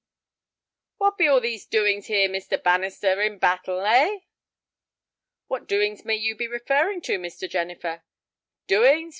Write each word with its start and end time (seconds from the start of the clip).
"What 0.97 1.19
be 1.19 1.27
all 1.27 1.39
these 1.39 1.67
doings 1.67 2.07
here, 2.07 2.27
Mister 2.27 2.57
Bannister, 2.57 3.21
in 3.21 3.37
Battle, 3.37 3.85
hey?" 3.85 4.25
"What 5.45 5.67
doings 5.67 6.05
may 6.05 6.15
you 6.15 6.35
be 6.35 6.47
referring 6.47 7.01
to, 7.01 7.19
Mr. 7.19 7.47
Jennifer?" 7.47 8.01
"Doings! 8.65 9.09